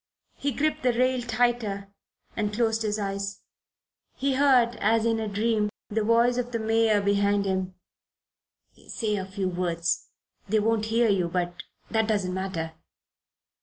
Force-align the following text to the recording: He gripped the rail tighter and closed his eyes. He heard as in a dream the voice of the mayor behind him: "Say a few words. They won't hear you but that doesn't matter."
He 0.33 0.51
gripped 0.51 0.81
the 0.81 0.93
rail 0.93 1.21
tighter 1.21 1.93
and 2.35 2.51
closed 2.51 2.81
his 2.81 2.97
eyes. 2.97 3.43
He 4.15 4.33
heard 4.33 4.75
as 4.77 5.05
in 5.05 5.19
a 5.19 5.27
dream 5.27 5.69
the 5.89 6.03
voice 6.03 6.37
of 6.39 6.51
the 6.51 6.57
mayor 6.57 6.99
behind 7.01 7.45
him: 7.45 7.75
"Say 8.87 9.15
a 9.17 9.27
few 9.27 9.47
words. 9.49 10.07
They 10.49 10.59
won't 10.59 10.85
hear 10.85 11.07
you 11.07 11.27
but 11.27 11.53
that 11.91 12.07
doesn't 12.07 12.33
matter." 12.33 12.73